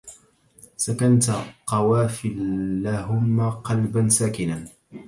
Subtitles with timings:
[0.77, 1.31] سكنت
[1.67, 4.65] قوافي الهم قلبا ساكنا